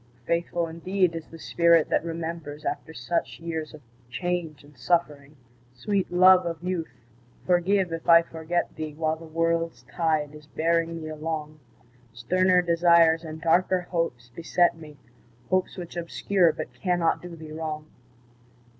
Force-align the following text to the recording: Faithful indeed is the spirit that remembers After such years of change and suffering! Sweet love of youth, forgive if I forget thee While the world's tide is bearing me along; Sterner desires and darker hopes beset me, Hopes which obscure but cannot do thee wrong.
Faithful 0.25 0.65
indeed 0.67 1.13
is 1.13 1.27
the 1.27 1.37
spirit 1.37 1.87
that 1.89 2.03
remembers 2.03 2.65
After 2.65 2.91
such 2.91 3.39
years 3.39 3.71
of 3.71 3.83
change 4.09 4.63
and 4.63 4.75
suffering! 4.75 5.35
Sweet 5.75 6.11
love 6.11 6.43
of 6.43 6.63
youth, 6.63 7.05
forgive 7.45 7.93
if 7.93 8.09
I 8.09 8.23
forget 8.23 8.73
thee 8.75 8.95
While 8.95 9.17
the 9.17 9.25
world's 9.27 9.83
tide 9.83 10.33
is 10.33 10.47
bearing 10.47 11.03
me 11.03 11.09
along; 11.09 11.59
Sterner 12.13 12.63
desires 12.63 13.23
and 13.23 13.39
darker 13.39 13.81
hopes 13.81 14.29
beset 14.33 14.75
me, 14.75 14.97
Hopes 15.51 15.77
which 15.77 15.95
obscure 15.95 16.51
but 16.51 16.73
cannot 16.73 17.21
do 17.21 17.35
thee 17.35 17.51
wrong. 17.51 17.85